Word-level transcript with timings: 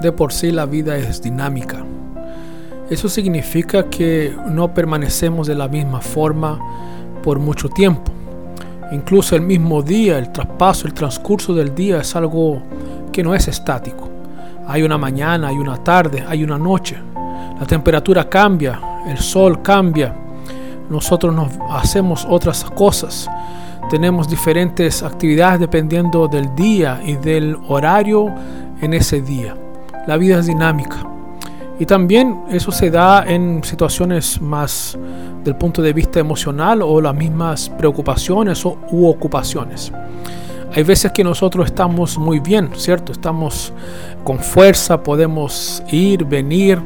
de 0.00 0.12
por 0.12 0.32
sí 0.32 0.50
la 0.50 0.66
vida 0.66 0.96
es 0.96 1.22
dinámica. 1.22 1.84
Eso 2.90 3.08
significa 3.08 3.84
que 3.84 4.34
no 4.48 4.74
permanecemos 4.74 5.46
de 5.46 5.54
la 5.54 5.68
misma 5.68 6.00
forma 6.00 6.58
por 7.22 7.38
mucho 7.38 7.68
tiempo. 7.68 8.10
Incluso 8.90 9.36
el 9.36 9.42
mismo 9.42 9.82
día, 9.82 10.18
el 10.18 10.32
traspaso, 10.32 10.88
el 10.88 10.94
transcurso 10.94 11.54
del 11.54 11.72
día 11.74 12.00
es 12.00 12.16
algo 12.16 12.60
que 13.12 13.22
no 13.22 13.34
es 13.34 13.46
estático. 13.46 14.08
Hay 14.66 14.82
una 14.82 14.98
mañana, 14.98 15.48
hay 15.48 15.56
una 15.56 15.76
tarde, 15.76 16.24
hay 16.26 16.42
una 16.42 16.58
noche. 16.58 16.96
La 17.60 17.66
temperatura 17.66 18.28
cambia, 18.28 18.80
el 19.06 19.18
sol 19.18 19.62
cambia. 19.62 20.12
Nosotros 20.88 21.32
nos 21.32 21.52
hacemos 21.70 22.26
otras 22.28 22.64
cosas. 22.64 23.28
Tenemos 23.88 24.28
diferentes 24.28 25.04
actividades 25.04 25.60
dependiendo 25.60 26.26
del 26.26 26.52
día 26.56 27.00
y 27.04 27.14
del 27.14 27.56
horario 27.68 28.34
en 28.80 28.94
ese 28.94 29.22
día. 29.22 29.54
La 30.06 30.16
vida 30.16 30.38
es 30.38 30.46
dinámica. 30.46 31.06
Y 31.78 31.86
también 31.86 32.42
eso 32.50 32.70
se 32.72 32.90
da 32.90 33.24
en 33.26 33.64
situaciones 33.64 34.40
más 34.40 34.98
del 35.44 35.56
punto 35.56 35.80
de 35.80 35.92
vista 35.92 36.20
emocional 36.20 36.82
o 36.82 37.00
las 37.00 37.14
mismas 37.14 37.70
preocupaciones 37.70 38.66
o, 38.66 38.78
u 38.90 39.06
ocupaciones. 39.08 39.90
Hay 40.72 40.84
veces 40.84 41.10
que 41.10 41.24
nosotros 41.24 41.66
estamos 41.66 42.16
muy 42.16 42.38
bien, 42.38 42.70
¿cierto? 42.76 43.10
Estamos 43.10 43.72
con 44.22 44.38
fuerza, 44.38 45.02
podemos 45.02 45.82
ir, 45.90 46.24
venir, 46.24 46.80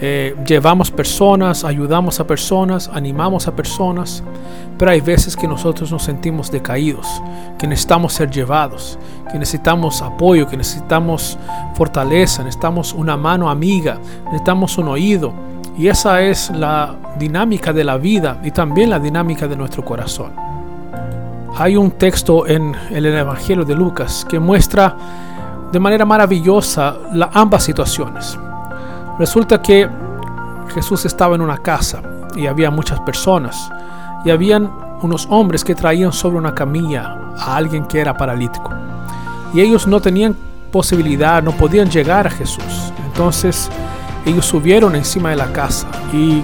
eh, 0.00 0.34
llevamos 0.46 0.90
personas, 0.90 1.62
ayudamos 1.62 2.18
a 2.18 2.26
personas, 2.26 2.90
animamos 2.92 3.46
a 3.46 3.54
personas, 3.54 4.22
pero 4.78 4.90
hay 4.90 5.02
veces 5.02 5.36
que 5.36 5.46
nosotros 5.46 5.92
nos 5.92 6.02
sentimos 6.02 6.50
decaídos, 6.50 7.06
que 7.58 7.66
necesitamos 7.66 8.14
ser 8.14 8.30
llevados, 8.30 8.98
que 9.30 9.38
necesitamos 9.38 10.00
apoyo, 10.00 10.48
que 10.48 10.56
necesitamos 10.56 11.38
fortaleza, 11.74 12.42
necesitamos 12.42 12.94
una 12.94 13.18
mano 13.18 13.50
amiga, 13.50 13.98
necesitamos 14.24 14.78
un 14.78 14.88
oído. 14.88 15.34
Y 15.76 15.88
esa 15.88 16.22
es 16.22 16.48
la 16.50 16.96
dinámica 17.18 17.74
de 17.74 17.84
la 17.84 17.98
vida 17.98 18.40
y 18.42 18.50
también 18.50 18.88
la 18.88 18.98
dinámica 18.98 19.46
de 19.46 19.56
nuestro 19.56 19.84
corazón. 19.84 20.55
Hay 21.58 21.74
un 21.74 21.92
texto 21.92 22.46
en 22.46 22.76
el 22.90 23.06
Evangelio 23.06 23.64
de 23.64 23.74
Lucas 23.74 24.26
que 24.28 24.38
muestra 24.38 24.94
de 25.72 25.80
manera 25.80 26.04
maravillosa 26.04 26.94
la, 27.14 27.30
ambas 27.32 27.64
situaciones. 27.64 28.38
Resulta 29.18 29.62
que 29.62 29.88
Jesús 30.74 31.06
estaba 31.06 31.34
en 31.34 31.40
una 31.40 31.56
casa 31.56 32.02
y 32.36 32.46
había 32.46 32.70
muchas 32.70 33.00
personas 33.00 33.70
y 34.22 34.30
habían 34.30 34.70
unos 35.00 35.26
hombres 35.30 35.64
que 35.64 35.74
traían 35.74 36.12
sobre 36.12 36.36
una 36.36 36.54
camilla 36.54 37.16
a 37.38 37.56
alguien 37.56 37.86
que 37.86 38.00
era 38.00 38.14
paralítico. 38.14 38.74
Y 39.54 39.62
ellos 39.62 39.86
no 39.86 39.98
tenían 39.98 40.36
posibilidad, 40.70 41.42
no 41.42 41.52
podían 41.52 41.88
llegar 41.88 42.26
a 42.26 42.30
Jesús. 42.30 42.92
Entonces 43.06 43.70
ellos 44.26 44.44
subieron 44.44 44.94
encima 44.94 45.30
de 45.30 45.36
la 45.36 45.50
casa 45.54 45.88
y 46.12 46.42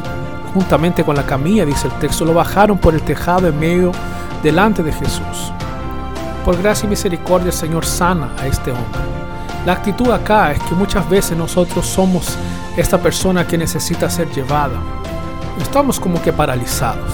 juntamente 0.55 1.05
con 1.05 1.17
la 1.17 1.27
camilla, 1.27 1.67
dice 1.67 1.89
el 1.89 1.95
texto, 1.95 2.25
lo 2.25 2.33
bajaron 2.33 2.79
por 2.79 2.95
el 2.95 3.03
tejado 3.03 3.49
en 3.49 3.61
medio 3.61 3.93
delante 4.43 4.83
de 4.83 4.93
Jesús. 4.93 5.53
Por 6.45 6.61
gracia 6.61 6.87
y 6.87 6.91
misericordia 6.91 7.47
el 7.49 7.53
Señor 7.53 7.85
sana 7.85 8.31
a 8.39 8.47
este 8.47 8.71
hombre. 8.73 9.01
La 9.65 9.75
actitud 9.75 10.11
acá 10.11 10.53
es 10.53 10.61
que 10.65 10.75
muchas 10.75 11.09
veces 11.09 11.39
nosotros 11.39 11.87
somos 11.87 12.37
esta 12.77 12.99
persona 12.99 13.47
que 13.47 13.57
necesita 13.57 14.11
ser 14.11 14.29
llevada. 14.31 14.75
Estamos 15.61 16.01
como 16.01 16.21
que 16.21 16.33
paralizados. 16.33 17.13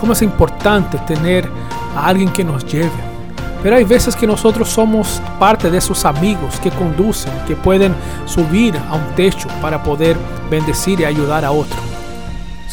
Como 0.00 0.14
es 0.14 0.22
importante 0.22 0.96
tener 1.06 1.48
a 1.94 2.06
alguien 2.06 2.30
que 2.30 2.44
nos 2.44 2.64
lleve. 2.64 3.14
Pero 3.62 3.76
hay 3.76 3.84
veces 3.84 4.16
que 4.16 4.26
nosotros 4.26 4.68
somos 4.68 5.20
parte 5.38 5.70
de 5.70 5.78
esos 5.78 6.04
amigos 6.04 6.58
que 6.60 6.70
conducen, 6.70 7.32
que 7.46 7.56
pueden 7.56 7.94
subir 8.26 8.76
a 8.76 8.94
un 8.94 9.14
techo 9.14 9.48
para 9.60 9.82
poder 9.82 10.16
bendecir 10.50 11.00
y 11.00 11.04
ayudar 11.04 11.44
a 11.44 11.50
otro. 11.50 11.93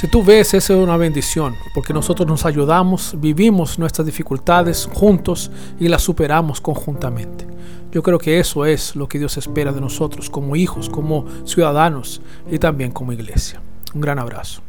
Si 0.01 0.07
tú 0.07 0.23
ves, 0.23 0.55
esa 0.55 0.73
es 0.73 0.79
una 0.79 0.97
bendición, 0.97 1.55
porque 1.75 1.93
nosotros 1.93 2.27
nos 2.27 2.43
ayudamos, 2.47 3.13
vivimos 3.19 3.77
nuestras 3.77 4.03
dificultades 4.03 4.89
juntos 4.91 5.51
y 5.79 5.89
las 5.89 6.01
superamos 6.01 6.59
conjuntamente. 6.59 7.45
Yo 7.91 8.01
creo 8.01 8.17
que 8.17 8.39
eso 8.39 8.65
es 8.65 8.95
lo 8.95 9.07
que 9.07 9.19
Dios 9.19 9.37
espera 9.37 9.71
de 9.71 9.79
nosotros 9.79 10.31
como 10.31 10.55
hijos, 10.55 10.89
como 10.89 11.27
ciudadanos 11.45 12.19
y 12.49 12.57
también 12.57 12.89
como 12.89 13.13
iglesia. 13.13 13.61
Un 13.93 14.01
gran 14.01 14.17
abrazo. 14.17 14.63